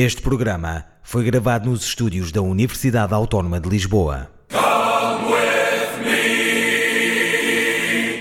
Este 0.00 0.22
programa 0.22 0.84
foi 1.02 1.24
gravado 1.24 1.68
nos 1.68 1.82
estúdios 1.82 2.30
da 2.30 2.40
Universidade 2.40 3.12
Autónoma 3.12 3.58
de 3.58 3.68
Lisboa. 3.68 4.30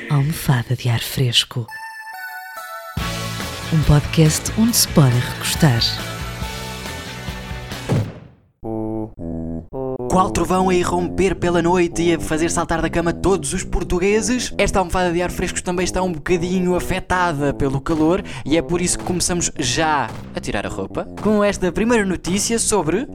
Almofada 0.10 0.76
de 0.76 0.90
ar 0.90 1.02
fresco. 1.02 1.68
Um 3.71 3.84
podcast 3.84 4.52
onde 4.58 4.76
se 4.76 4.88
pode 4.88 5.20
recostar. 5.20 6.16
Qual 10.18 10.31
trovão 10.31 10.70
a 10.70 10.73
irromper 10.73 11.36
pela 11.36 11.61
noite 11.61 12.02
e 12.02 12.15
a 12.15 12.20
fazer 12.20 12.50
saltar 12.50 12.81
da 12.81 12.89
cama 12.89 13.13
todos 13.13 13.54
os 13.54 13.63
portugueses? 13.63 14.51
Esta 14.57 14.79
almofada 14.79 15.13
de 15.13 15.21
ar 15.21 15.29
frescos 15.29 15.61
também 15.61 15.83
está 15.83 16.01
um 16.01 16.11
bocadinho 16.11 16.73
afetada 16.73 17.54
pelo 17.54 17.79
calor 17.79 18.23
e 18.43 18.57
é 18.57 18.61
por 18.64 18.82
isso 18.82 18.97
que 18.97 19.04
começamos 19.04 19.51
já 19.59 20.09
a 20.36 20.39
tirar 20.39 20.65
a 20.65 20.69
roupa 20.69 21.05
com 21.21 21.43
esta 21.43 21.71
primeira 21.71 22.04
notícia 22.04 22.57
sobre 22.57 23.07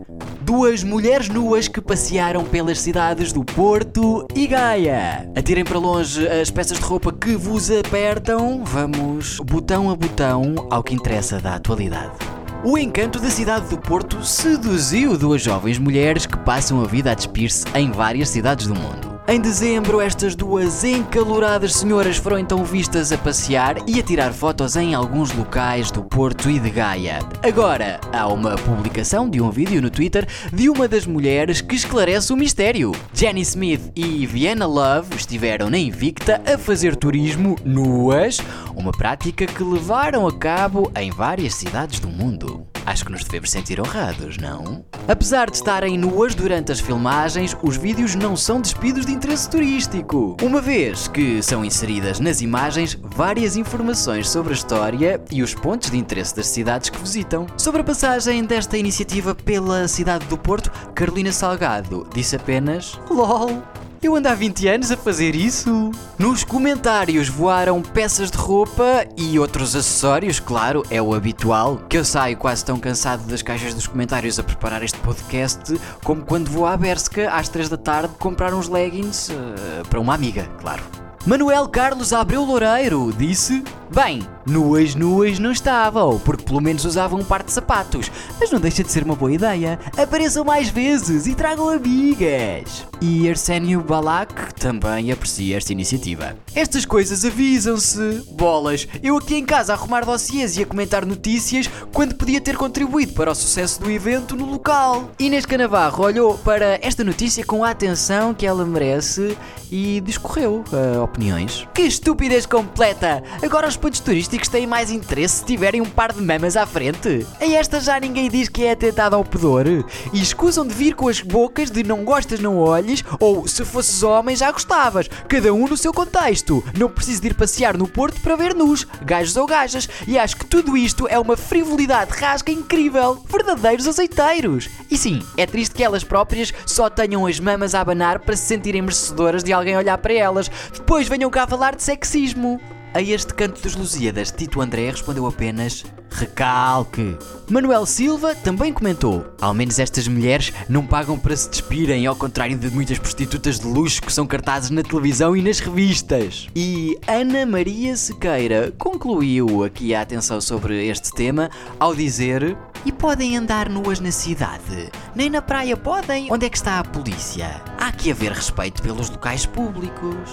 duas 0.42 0.84
mulheres 0.84 1.28
nuas 1.28 1.66
que 1.66 1.80
passearam 1.80 2.44
pelas 2.44 2.78
cidades 2.78 3.32
do 3.32 3.44
Porto 3.44 4.24
e 4.32 4.46
Gaia. 4.46 5.28
Atirem 5.34 5.64
para 5.64 5.80
longe 5.80 6.24
as 6.28 6.52
peças 6.52 6.78
de 6.78 6.84
roupa 6.84 7.12
que 7.12 7.34
vos 7.34 7.68
apertam. 7.68 8.62
Vamos 8.64 9.40
botão 9.40 9.90
a 9.90 9.96
botão 9.96 10.54
ao 10.70 10.84
que 10.84 10.94
interessa 10.94 11.40
da 11.40 11.56
atualidade. 11.56 12.31
O 12.64 12.78
encanto 12.78 13.18
da 13.18 13.28
cidade 13.28 13.68
do 13.70 13.76
Porto 13.76 14.24
seduziu 14.24 15.18
duas 15.18 15.42
jovens 15.42 15.80
mulheres 15.80 16.26
que 16.26 16.38
passam 16.38 16.80
a 16.80 16.86
vida 16.86 17.10
a 17.10 17.14
despir-se 17.14 17.66
em 17.74 17.90
várias 17.90 18.28
cidades 18.28 18.68
do 18.68 18.74
mundo. 18.74 19.11
Em 19.28 19.40
dezembro, 19.40 20.00
estas 20.00 20.34
duas 20.34 20.82
encaloradas 20.82 21.74
senhoras 21.74 22.16
foram 22.16 22.38
então 22.38 22.64
vistas 22.64 23.12
a 23.12 23.18
passear 23.18 23.76
e 23.86 24.00
a 24.00 24.02
tirar 24.02 24.32
fotos 24.32 24.74
em 24.74 24.94
alguns 24.94 25.32
locais 25.32 25.92
do 25.92 26.02
Porto 26.02 26.50
e 26.50 26.58
de 26.58 26.68
Gaia. 26.68 27.20
Agora, 27.40 28.00
há 28.12 28.26
uma 28.26 28.56
publicação 28.56 29.30
de 29.30 29.40
um 29.40 29.48
vídeo 29.48 29.80
no 29.80 29.90
Twitter 29.90 30.26
de 30.52 30.68
uma 30.68 30.88
das 30.88 31.06
mulheres 31.06 31.60
que 31.60 31.76
esclarece 31.76 32.32
o 32.32 32.36
mistério. 32.36 32.90
Jenny 33.14 33.42
Smith 33.42 33.92
e 33.94 34.26
Vienna 34.26 34.66
Love 34.66 35.14
estiveram 35.14 35.70
na 35.70 35.78
Invicta 35.78 36.42
a 36.44 36.58
fazer 36.58 36.96
turismo 36.96 37.56
nuas, 37.64 38.38
uma 38.74 38.90
prática 38.90 39.46
que 39.46 39.62
levaram 39.62 40.26
a 40.26 40.36
cabo 40.36 40.90
em 40.96 41.12
várias 41.12 41.54
cidades 41.54 42.00
do 42.00 42.08
mundo. 42.08 42.71
Acho 42.84 43.04
que 43.04 43.12
nos 43.12 43.24
devemos 43.24 43.50
sentir 43.50 43.80
honrados, 43.80 44.38
não? 44.38 44.84
Apesar 45.06 45.50
de 45.50 45.56
estarem 45.56 45.96
nuas 45.96 46.34
durante 46.34 46.72
as 46.72 46.80
filmagens, 46.80 47.56
os 47.62 47.76
vídeos 47.76 48.14
não 48.14 48.36
são 48.36 48.60
despidos 48.60 49.06
de 49.06 49.12
interesse 49.12 49.48
turístico, 49.48 50.36
uma 50.42 50.60
vez 50.60 51.06
que 51.08 51.42
são 51.42 51.64
inseridas 51.64 52.18
nas 52.18 52.40
imagens 52.40 52.98
várias 53.02 53.56
informações 53.56 54.28
sobre 54.28 54.52
a 54.52 54.56
história 54.56 55.20
e 55.30 55.42
os 55.42 55.54
pontos 55.54 55.90
de 55.90 55.96
interesse 55.96 56.34
das 56.34 56.46
cidades 56.46 56.90
que 56.90 56.98
visitam. 56.98 57.46
Sobre 57.56 57.80
a 57.80 57.84
passagem 57.84 58.44
desta 58.44 58.76
iniciativa 58.76 59.34
pela 59.34 59.86
cidade 59.86 60.26
do 60.26 60.36
Porto, 60.36 60.70
Carolina 60.94 61.32
Salgado 61.32 62.08
disse 62.12 62.36
apenas: 62.36 62.98
LOL! 63.10 63.62
Eu 64.02 64.16
ando 64.16 64.28
há 64.28 64.34
20 64.34 64.66
anos 64.66 64.90
a 64.90 64.96
fazer 64.96 65.36
isso. 65.36 65.92
Nos 66.18 66.42
comentários 66.42 67.28
voaram 67.28 67.80
peças 67.80 68.32
de 68.32 68.36
roupa 68.36 69.06
e 69.16 69.38
outros 69.38 69.76
acessórios, 69.76 70.40
claro, 70.40 70.82
é 70.90 71.00
o 71.00 71.14
habitual. 71.14 71.76
Que 71.88 71.98
eu 71.98 72.04
saio 72.04 72.36
quase 72.36 72.64
tão 72.64 72.80
cansado 72.80 73.22
das 73.28 73.42
caixas 73.42 73.74
dos 73.74 73.86
comentários 73.86 74.40
a 74.40 74.42
preparar 74.42 74.82
este 74.82 74.98
podcast 74.98 75.80
como 76.02 76.24
quando 76.24 76.50
vou 76.50 76.66
à 76.66 76.76
Berska 76.76 77.30
às 77.30 77.48
3 77.48 77.68
da 77.68 77.76
tarde 77.76 78.12
comprar 78.18 78.52
uns 78.52 78.68
leggings 78.68 79.30
uh, 79.30 79.86
para 79.88 80.00
uma 80.00 80.14
amiga, 80.14 80.48
claro. 80.60 80.82
Manuel 81.24 81.68
Carlos 81.68 82.12
Abreu 82.12 82.44
Loureiro 82.44 83.12
disse: 83.16 83.62
Bem, 83.94 84.26
nuas 84.46 84.94
nuas 84.94 85.38
não 85.38 85.52
estavam, 85.52 86.18
porque 86.20 86.44
pelo 86.44 86.60
menos 86.60 86.84
usavam 86.84 87.20
um 87.20 87.24
par 87.24 87.42
de 87.42 87.52
sapatos, 87.52 88.10
mas 88.40 88.50
não 88.50 88.60
deixa 88.60 88.82
de 88.82 88.90
ser 88.90 89.04
uma 89.04 89.14
boa 89.14 89.32
ideia. 89.32 89.78
Apareçam 89.96 90.44
mais 90.44 90.68
vezes 90.68 91.26
e 91.26 91.34
tragam 91.34 91.68
amigas. 91.68 92.86
E 93.00 93.28
Arsénio 93.28 93.80
Balak 93.80 94.54
também 94.54 95.10
aprecia 95.10 95.56
esta 95.56 95.72
iniciativa. 95.72 96.36
Estas 96.54 96.84
coisas 96.84 97.24
avisam-se. 97.24 98.24
Bolas, 98.32 98.86
eu 99.02 99.16
aqui 99.16 99.36
em 99.36 99.44
casa 99.44 99.72
a 99.72 99.76
arrumar 99.76 100.04
dossiês 100.04 100.56
e 100.56 100.62
a 100.62 100.66
comentar 100.66 101.04
notícias 101.04 101.68
quando 101.92 102.14
podia 102.14 102.40
ter 102.40 102.56
contribuído 102.56 103.12
para 103.12 103.30
o 103.30 103.34
sucesso 103.34 103.80
do 103.80 103.90
evento 103.90 104.36
no 104.36 104.46
local. 104.46 105.10
Inês 105.18 105.46
Canavarro 105.46 106.04
olhou 106.04 106.38
para 106.38 106.78
esta 106.82 107.04
notícia 107.04 107.44
com 107.44 107.64
a 107.64 107.70
atenção 107.70 108.34
que 108.34 108.46
ela 108.46 108.64
merece 108.64 109.36
e 109.70 110.00
discorreu 110.02 110.62
uh, 110.72 111.02
opiniões. 111.02 111.66
Que 111.74 111.82
estupidez 111.82 112.44
completa! 112.44 113.22
Agora 113.42 113.66
os 113.66 113.76
pontos 113.76 114.00
turísticos 114.00 114.31
têm 114.40 114.66
mais 114.66 114.90
interesse 114.90 115.38
se 115.38 115.44
tiverem 115.44 115.80
um 115.80 115.88
par 115.88 116.12
de 116.12 116.20
mamas 116.20 116.56
à 116.56 116.66
frente. 116.66 117.26
A 117.40 117.46
esta 117.46 117.80
já 117.80 117.98
ninguém 117.98 118.28
diz 118.28 118.48
que 118.48 118.64
é 118.64 118.72
atentado 118.72 119.14
ao 119.14 119.24
pudor. 119.24 119.66
E 120.12 120.20
escusam 120.20 120.66
de 120.66 120.74
vir 120.74 120.94
com 120.94 121.08
as 121.08 121.20
bocas 121.20 121.70
de 121.70 121.82
não 121.82 122.04
gostas, 122.04 122.40
não 122.40 122.58
olhes, 122.58 123.04
ou 123.20 123.46
se 123.46 123.64
fosses 123.64 124.02
homem 124.02 124.34
já 124.34 124.50
gostavas. 124.50 125.08
Cada 125.28 125.52
um 125.52 125.66
no 125.66 125.76
seu 125.76 125.92
contexto. 125.92 126.64
Não 126.76 126.88
preciso 126.88 127.22
de 127.22 127.28
ir 127.28 127.34
passear 127.34 127.76
no 127.76 127.88
Porto 127.88 128.20
para 128.20 128.36
ver 128.36 128.54
nus, 128.54 128.86
gajos 129.02 129.36
ou 129.36 129.46
gajas. 129.46 129.88
E 130.06 130.18
acho 130.18 130.36
que 130.36 130.46
tudo 130.46 130.76
isto 130.76 131.06
é 131.08 131.18
uma 131.18 131.36
frivolidade 131.36 132.12
rasca 132.12 132.50
incrível. 132.50 133.22
Verdadeiros 133.28 133.86
azeiteiros. 133.86 134.68
E 134.90 134.96
sim, 134.96 135.20
é 135.36 135.46
triste 135.46 135.74
que 135.74 135.84
elas 135.84 136.04
próprias 136.04 136.52
só 136.66 136.88
tenham 136.88 137.26
as 137.26 137.38
mamas 137.38 137.74
a 137.74 137.80
abanar 137.80 138.18
para 138.20 138.36
se 138.36 138.46
sentirem 138.46 138.82
merecedoras 138.82 139.44
de 139.44 139.52
alguém 139.52 139.76
olhar 139.76 139.98
para 139.98 140.12
elas. 140.12 140.50
Depois 140.72 141.08
venham 141.08 141.30
cá 141.30 141.46
falar 141.46 141.76
de 141.76 141.82
sexismo. 141.82 142.60
A 142.94 143.00
este 143.00 143.32
canto 143.32 143.62
dos 143.62 143.74
Lusíadas, 143.74 144.30
Tito 144.30 144.60
André 144.60 144.90
respondeu 144.90 145.26
apenas 145.26 145.82
recalque. 146.10 147.16
Manuel 147.48 147.86
Silva 147.86 148.34
também 148.34 148.70
comentou: 148.70 149.24
ao 149.40 149.54
menos 149.54 149.78
estas 149.78 150.06
mulheres 150.06 150.52
não 150.68 150.86
pagam 150.86 151.18
para 151.18 151.34
se 151.34 151.48
despirem, 151.48 152.06
ao 152.06 152.14
contrário 152.14 152.58
de 152.58 152.68
muitas 152.70 152.98
prostitutas 152.98 153.58
de 153.58 153.66
luxo 153.66 154.02
que 154.02 154.12
são 154.12 154.26
cartazes 154.26 154.68
na 154.68 154.82
televisão 154.82 155.34
e 155.34 155.40
nas 155.40 155.58
revistas. 155.58 156.48
E 156.54 156.98
Ana 157.08 157.46
Maria 157.46 157.96
Sequeira 157.96 158.74
concluiu 158.76 159.64
aqui 159.64 159.94
a 159.94 160.02
atenção 160.02 160.38
sobre 160.38 160.86
este 160.86 161.12
tema 161.12 161.48
ao 161.80 161.94
dizer: 161.94 162.58
e 162.84 162.92
podem 162.92 163.38
andar 163.38 163.70
nuas 163.70 164.00
na 164.00 164.12
cidade? 164.12 164.90
Nem 165.14 165.30
na 165.30 165.40
praia 165.40 165.78
podem? 165.78 166.30
Onde 166.30 166.44
é 166.44 166.50
que 166.50 166.58
está 166.58 166.78
a 166.78 166.84
polícia? 166.84 167.62
Há 167.78 167.90
que 167.90 168.10
haver 168.10 168.32
respeito 168.32 168.82
pelos 168.82 169.08
locais 169.08 169.46
públicos. 169.46 170.30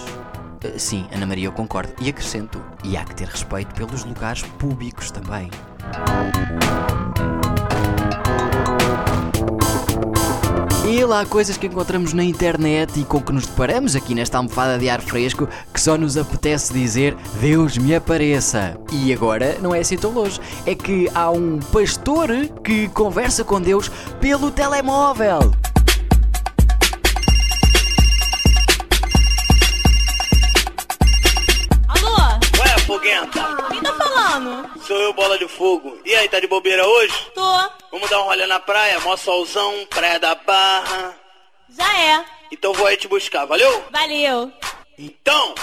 Uh, 0.64 0.78
sim, 0.78 1.06
Ana 1.12 1.26
Maria, 1.26 1.46
eu 1.46 1.52
concordo. 1.52 1.92
E 2.00 2.08
acrescento: 2.08 2.62
e 2.84 2.96
há 2.96 3.04
que 3.04 3.14
ter 3.14 3.28
respeito 3.28 3.74
pelos 3.74 4.04
lugares 4.04 4.42
públicos 4.58 5.10
também. 5.10 5.50
E 10.86 11.04
lá 11.04 11.20
há 11.20 11.26
coisas 11.26 11.56
que 11.56 11.68
encontramos 11.68 12.12
na 12.12 12.24
internet 12.24 12.98
e 12.98 13.04
com 13.04 13.20
que 13.20 13.32
nos 13.32 13.46
deparamos 13.46 13.94
aqui 13.94 14.12
nesta 14.12 14.38
almofada 14.38 14.76
de 14.76 14.90
ar 14.90 15.00
fresco 15.00 15.48
que 15.72 15.80
só 15.80 15.96
nos 15.96 16.16
apetece 16.16 16.72
dizer 16.72 17.16
Deus 17.40 17.78
me 17.78 17.94
apareça. 17.94 18.76
E 18.92 19.12
agora 19.12 19.56
não 19.62 19.72
é 19.72 19.78
assim 19.78 19.96
tão 19.96 20.10
longe. 20.10 20.40
É 20.66 20.74
que 20.74 21.08
há 21.14 21.30
um 21.30 21.60
pastor 21.72 22.28
que 22.64 22.88
conversa 22.88 23.44
com 23.44 23.60
Deus 23.60 23.88
pelo 24.20 24.50
telemóvel. 24.50 25.52
Sou 34.86 34.96
eu, 34.96 35.12
bola 35.12 35.38
de 35.38 35.48
fogo. 35.48 35.98
E 36.04 36.14
aí, 36.14 36.28
tá 36.28 36.40
de 36.40 36.46
bobeira 36.46 36.86
hoje? 36.86 37.14
Tô. 37.34 37.70
Vamos 37.90 38.08
dar 38.08 38.20
um 38.20 38.24
rolê 38.24 38.46
na 38.46 38.60
praia, 38.60 39.00
mó 39.00 39.16
solzão, 39.16 39.86
praia 39.90 40.18
da 40.18 40.34
barra. 40.34 41.16
Já 41.68 41.98
é. 41.98 42.24
Então 42.52 42.72
vou 42.72 42.86
aí 42.86 42.96
te 42.96 43.08
buscar, 43.08 43.44
valeu? 43.44 43.84
Valeu. 43.90 44.52
Então, 44.98 45.54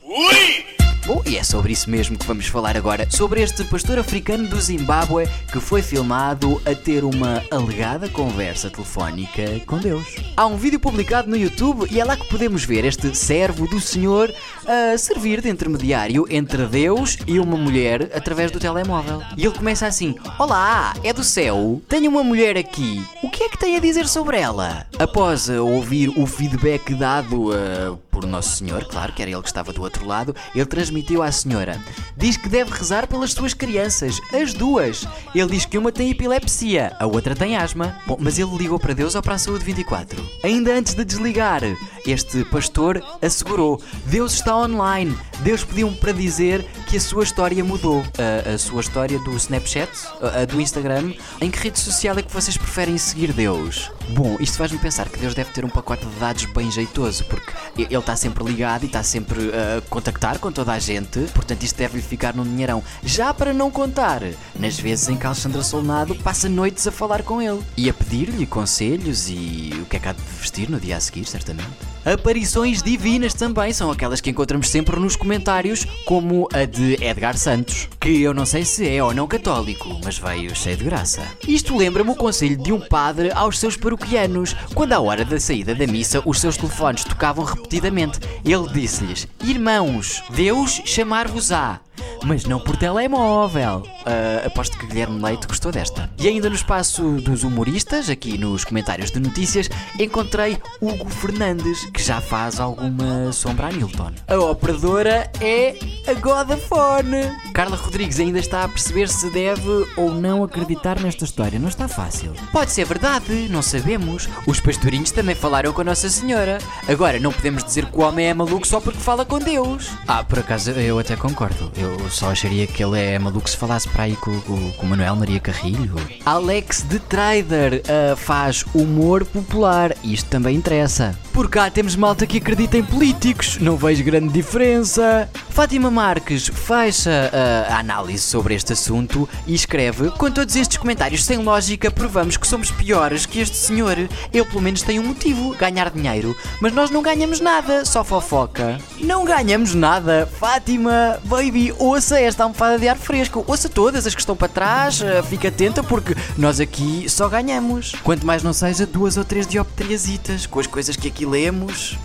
fui! 0.00 0.91
Bom, 1.04 1.20
e 1.26 1.36
é 1.36 1.42
sobre 1.42 1.72
isso 1.72 1.90
mesmo 1.90 2.16
que 2.16 2.26
vamos 2.26 2.46
falar 2.46 2.76
agora. 2.76 3.08
Sobre 3.10 3.42
este 3.42 3.64
pastor 3.64 3.98
africano 3.98 4.46
do 4.46 4.60
Zimbábue 4.60 5.28
que 5.50 5.58
foi 5.58 5.82
filmado 5.82 6.62
a 6.64 6.76
ter 6.76 7.02
uma 7.02 7.42
alegada 7.50 8.08
conversa 8.08 8.70
telefónica 8.70 9.42
com 9.66 9.78
Deus. 9.78 10.14
Há 10.36 10.46
um 10.46 10.56
vídeo 10.56 10.78
publicado 10.78 11.28
no 11.28 11.36
YouTube 11.36 11.88
e 11.90 12.00
é 12.00 12.04
lá 12.04 12.16
que 12.16 12.28
podemos 12.28 12.64
ver 12.64 12.84
este 12.84 13.16
servo 13.16 13.66
do 13.66 13.80
Senhor 13.80 14.32
a 14.64 14.96
servir 14.96 15.40
de 15.40 15.48
intermediário 15.48 16.24
entre 16.30 16.66
Deus 16.66 17.18
e 17.26 17.40
uma 17.40 17.56
mulher 17.56 18.10
através 18.14 18.52
do 18.52 18.60
telemóvel. 18.60 19.20
E 19.36 19.44
ele 19.44 19.58
começa 19.58 19.88
assim: 19.88 20.14
Olá, 20.38 20.94
é 21.02 21.12
do 21.12 21.24
céu? 21.24 21.82
Tenho 21.88 22.10
uma 22.12 22.22
mulher 22.22 22.56
aqui. 22.56 23.04
O 23.24 23.28
que 23.28 23.42
é 23.42 23.48
que 23.48 23.58
tem 23.58 23.76
a 23.76 23.80
dizer 23.80 24.06
sobre 24.06 24.38
ela? 24.38 24.86
Após 25.00 25.48
uh, 25.48 25.66
ouvir 25.66 26.10
o 26.10 26.26
feedback 26.26 26.94
dado 26.94 27.50
uh, 27.50 27.96
por 28.08 28.11
Nosso 28.32 28.56
Senhor, 28.56 28.86
claro 28.86 29.12
que 29.12 29.20
era 29.20 29.30
ele 29.30 29.42
que 29.42 29.48
estava 29.48 29.74
do 29.74 29.82
outro 29.82 30.06
lado, 30.06 30.34
ele 30.54 30.64
transmitiu 30.64 31.22
à 31.22 31.30
senhora. 31.30 31.78
Diz 32.16 32.38
que 32.38 32.48
deve 32.48 32.70
rezar 32.72 33.06
pelas 33.06 33.32
suas 33.34 33.52
crianças, 33.52 34.18
as 34.32 34.54
duas. 34.54 35.06
Ele 35.34 35.50
diz 35.50 35.66
que 35.66 35.76
uma 35.76 35.92
tem 35.92 36.10
epilepsia, 36.10 36.96
a 36.98 37.06
outra 37.06 37.36
tem 37.36 37.58
asma. 37.58 37.94
Bom, 38.06 38.16
mas 38.18 38.38
ele 38.38 38.56
ligou 38.56 38.78
para 38.78 38.94
Deus 38.94 39.14
ou 39.14 39.20
para 39.20 39.34
a 39.34 39.38
Saúde 39.38 39.66
24? 39.66 40.26
Ainda 40.42 40.72
antes 40.72 40.94
de 40.94 41.04
desligar, 41.04 41.60
este 42.06 42.42
pastor 42.46 43.04
assegurou: 43.20 43.78
Deus 44.06 44.32
está 44.32 44.56
online, 44.56 45.14
Deus 45.40 45.62
pediu-me 45.62 45.96
para 45.96 46.12
dizer 46.12 46.64
que 46.88 46.96
a 46.96 47.00
sua 47.00 47.24
história 47.24 47.62
mudou. 47.62 48.02
A, 48.18 48.54
a 48.54 48.58
sua 48.58 48.80
história 48.80 49.18
do 49.18 49.36
Snapchat, 49.36 49.90
a, 50.22 50.40
a 50.40 50.44
do 50.46 50.58
Instagram. 50.58 51.12
Em 51.38 51.50
que 51.50 51.58
rede 51.58 51.78
social 51.78 52.16
é 52.18 52.22
que 52.22 52.32
vocês 52.32 52.56
preferem 52.56 52.96
seguir 52.96 53.34
Deus? 53.34 53.90
Bom, 54.10 54.36
isto 54.40 54.58
faz-me 54.58 54.78
pensar 54.78 55.08
que 55.08 55.18
Deus 55.18 55.34
deve 55.34 55.50
ter 55.52 55.64
um 55.64 55.68
pacote 55.68 56.04
de 56.04 56.14
dados 56.16 56.44
bem 56.46 56.70
jeitoso, 56.70 57.24
porque 57.24 57.52
ele 57.76 57.96
está 57.96 58.14
sempre 58.14 58.44
ligado 58.44 58.82
e 58.82 58.86
está 58.86 59.02
sempre 59.02 59.50
a 59.50 59.80
contactar 59.88 60.38
com 60.38 60.52
toda 60.52 60.72
a 60.72 60.78
gente, 60.78 61.20
portanto 61.34 61.62
isto 61.62 61.76
deve-lhe 61.76 62.02
ficar 62.02 62.34
num 62.34 62.44
dinheirão. 62.44 62.82
Já 63.02 63.32
para 63.32 63.52
não 63.52 63.70
contar, 63.70 64.22
nas 64.58 64.78
vezes 64.78 65.08
em 65.08 65.16
que 65.16 65.26
Alexandra 65.26 65.62
Solnado 65.62 66.14
passa 66.16 66.48
noites 66.48 66.86
a 66.86 66.92
falar 66.92 67.22
com 67.22 67.40
ele 67.40 67.62
e 67.76 67.88
a 67.88 67.94
pedir-lhe 67.94 68.46
conselhos 68.46 69.28
e 69.28 69.70
o 69.82 69.86
que 69.86 69.96
é 69.96 70.00
que 70.00 70.08
há 70.08 70.12
de 70.12 70.22
vestir 70.40 70.68
no 70.68 70.78
dia 70.78 70.96
a 70.96 71.00
seguir, 71.00 71.24
certamente. 71.24 71.70
Aparições 72.04 72.82
divinas 72.82 73.32
também 73.32 73.72
são 73.72 73.90
aquelas 73.90 74.20
que 74.20 74.30
encontramos 74.30 74.68
sempre 74.68 74.98
nos 74.98 75.14
comentários, 75.14 75.84
como 76.04 76.48
a 76.52 76.64
de 76.64 76.94
Edgar 77.02 77.36
Santos, 77.36 77.88
que 78.00 78.22
eu 78.22 78.34
não 78.34 78.44
sei 78.44 78.64
se 78.64 78.88
é 78.88 79.02
ou 79.02 79.14
não 79.14 79.28
católico, 79.28 80.00
mas 80.04 80.18
veio 80.18 80.54
cheio 80.54 80.76
de 80.76 80.84
graça. 80.84 81.22
Isto 81.46 81.76
lembra-me 81.76 82.10
o 82.10 82.16
conselho 82.16 82.56
de 82.56 82.72
um 82.72 82.80
padre 82.80 83.30
aos 83.32 83.58
seus 83.58 83.76
paroquianos, 83.76 84.54
quando 84.74 84.94
à 84.94 85.00
hora 85.00 85.24
da 85.24 85.38
saída 85.38 85.74
da 85.74 85.86
missa 85.86 86.20
os 86.26 86.40
seus 86.40 86.56
telefones 86.56 87.04
tocavam 87.04 87.44
repetidamente. 87.44 88.18
Ele 88.44 88.68
disse-lhes: 88.72 89.28
Irmãos, 89.44 90.24
Deus 90.30 90.82
chamar-vos-á 90.84 91.80
mas 92.24 92.44
não 92.44 92.60
por 92.60 92.76
telemóvel. 92.76 93.78
Uh, 94.00 94.46
aposto 94.46 94.78
que 94.78 94.86
Guilherme 94.86 95.22
Leite 95.22 95.46
gostou 95.46 95.72
desta. 95.72 96.10
E 96.18 96.28
ainda 96.28 96.48
no 96.48 96.54
espaço 96.54 97.02
dos 97.20 97.44
humoristas, 97.44 98.08
aqui 98.08 98.38
nos 98.38 98.64
comentários 98.64 99.10
de 99.10 99.20
notícias, 99.20 99.68
encontrei 99.98 100.58
Hugo 100.80 101.08
Fernandes, 101.08 101.84
que 101.90 102.02
já 102.02 102.20
faz 102.20 102.60
alguma 102.60 103.32
sombra 103.32 103.68
a 103.68 103.72
Newton. 103.72 104.12
A 104.28 104.36
operadora 104.36 105.30
é 105.40 105.76
a 106.06 106.14
Godafone. 106.14 107.30
Carla 107.52 107.76
Rodrigues 107.76 108.20
ainda 108.20 108.38
está 108.38 108.64
a 108.64 108.68
perceber 108.68 109.08
se 109.08 109.30
deve 109.30 109.86
ou 109.96 110.12
não 110.12 110.44
acreditar 110.44 111.00
nesta 111.00 111.24
história. 111.24 111.58
Não 111.58 111.68
está 111.68 111.88
fácil. 111.88 112.32
Pode 112.52 112.72
ser 112.72 112.84
verdade, 112.84 113.48
não 113.50 113.62
sabemos. 113.62 114.28
Os 114.46 114.60
pastorinhos 114.60 115.10
também 115.10 115.34
falaram 115.34 115.72
com 115.72 115.80
a 115.80 115.84
Nossa 115.84 116.08
Senhora. 116.08 116.58
Agora, 116.88 117.18
não 117.18 117.32
podemos 117.32 117.64
dizer 117.64 117.86
que 117.86 117.96
o 117.96 118.02
homem 118.02 118.26
é 118.26 118.34
maluco 118.34 118.66
só 118.66 118.80
porque 118.80 118.98
fala 118.98 119.24
com 119.24 119.38
Deus. 119.38 119.90
Ah, 120.06 120.24
por 120.24 120.38
acaso 120.38 120.70
eu 120.72 120.98
até 120.98 121.16
concordo. 121.16 121.70
Eu 121.76 122.10
só 122.12 122.30
acharia 122.30 122.66
que 122.66 122.84
ele 122.84 123.00
é 123.00 123.18
maluco 123.18 123.48
se 123.48 123.56
falasse 123.56 123.88
para 123.88 124.04
aí 124.04 124.14
com, 124.16 124.38
com, 124.42 124.72
com 124.72 124.86
Manuel 124.86 125.16
Maria 125.16 125.40
Carrilho. 125.40 125.96
Alex 126.24 126.82
de 126.82 126.98
Trader 126.98 127.82
uh, 127.82 128.16
faz 128.16 128.64
humor 128.74 129.24
popular. 129.24 129.96
Isto 130.04 130.28
também 130.28 130.56
interessa. 130.56 131.18
Por 131.32 131.48
cá 131.48 131.70
temos 131.70 131.96
malta 131.96 132.26
que 132.26 132.36
acredita 132.36 132.76
em 132.76 132.84
políticos. 132.84 133.56
Não 133.58 133.76
vejo 133.76 134.04
grande 134.04 134.28
diferença. 134.32 135.28
Fátima 135.48 135.90
Marques 135.90 136.48
fecha 136.48 137.10
uh, 137.32 137.72
a 137.72 137.78
análise 137.78 138.22
sobre 138.22 138.54
este 138.54 138.74
assunto 138.74 139.28
e 139.46 139.54
escreve: 139.54 140.10
Com 140.10 140.30
todos 140.30 140.54
estes 140.54 140.76
comentários 140.76 141.24
sem 141.24 141.38
lógica, 141.38 141.90
provamos 141.90 142.36
que 142.36 142.46
somos 142.46 142.70
piores 142.70 143.24
que 143.24 143.40
este 143.40 143.56
senhor. 143.56 143.96
Ele 144.32 144.44
pelo 144.44 144.60
menos 144.60 144.82
tem 144.82 145.00
um 145.00 145.06
motivo: 145.06 145.56
ganhar 145.56 145.90
dinheiro. 145.90 146.36
Mas 146.60 146.72
nós 146.74 146.90
não 146.90 147.02
ganhamos 147.02 147.40
nada, 147.40 147.84
só 147.84 148.04
fofoca. 148.04 148.78
Não 149.00 149.24
ganhamos 149.24 149.74
nada. 149.74 150.28
Fátima, 150.38 151.18
baby, 151.24 151.74
ouça 151.78 152.01
esta 152.10 152.42
almofada 152.42 152.78
de 152.78 152.88
ar 152.88 152.96
fresco. 152.96 153.44
Ouça 153.46 153.68
todas 153.68 154.06
as 154.06 154.14
que 154.14 154.20
estão 154.20 154.36
para 154.36 154.48
trás. 154.48 155.00
Uh, 155.00 155.22
fica 155.24 155.48
atenta 155.48 155.82
porque 155.82 156.14
nós 156.36 156.60
aqui 156.60 157.08
só 157.08 157.28
ganhamos. 157.28 157.92
Quanto 158.02 158.26
mais 158.26 158.42
não 158.42 158.52
seja 158.52 158.86
duas 158.86 159.16
ou 159.16 159.24
três 159.24 159.46
dioptriasitas 159.46 160.46
com 160.46 160.60
as 160.60 160.66
coisas 160.66 160.96
que 160.96 161.08
aqui 161.08 161.24
lemos. 161.24 161.98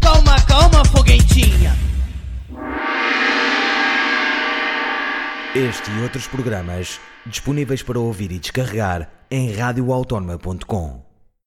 Calma, 0.00 0.40
calma, 0.42 0.84
foguetinha. 0.84 1.76
Este 5.54 5.90
e 5.90 6.02
outros 6.02 6.26
programas 6.26 6.98
disponíveis 7.26 7.82
para 7.82 8.00
ouvir 8.00 8.32
e 8.32 8.38
descarregar 8.38 9.10
em 9.30 9.52
radioautónoma.com. 9.52 11.11